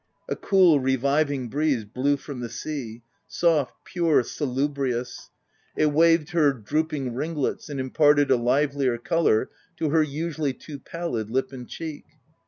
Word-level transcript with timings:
A 0.27 0.35
cool, 0.35 0.79
reviving 0.79 1.47
breeze, 1.47 1.85
blew 1.85 2.17
from 2.17 2.39
the 2.39 2.49
sea— 2.49 3.03
soft, 3.27 3.75
pure, 3.85 4.23
salubrious: 4.23 5.29
it 5.77 5.91
waved 5.93 6.31
her 6.31 6.53
droop 6.53 6.91
ing 6.91 7.13
ringlets, 7.13 7.69
and 7.69 7.79
imparted 7.79 8.31
a 8.31 8.35
livelier 8.35 8.97
colour 8.97 9.51
to 9.77 9.89
her 9.91 10.01
usually 10.01 10.53
too 10.55 10.79
pallid 10.79 11.29
lip 11.29 11.51
and 11.53 11.69
cheek. 11.69 12.05